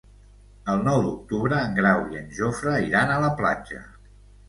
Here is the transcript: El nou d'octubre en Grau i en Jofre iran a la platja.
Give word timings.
El 0.73 0.81
nou 0.87 1.01
d'octubre 1.09 1.61
en 1.67 1.77
Grau 1.81 2.03
i 2.17 2.23
en 2.25 2.35
Jofre 2.41 2.77
iran 2.91 3.15
a 3.19 3.23
la 3.29 3.35
platja. 3.43 3.89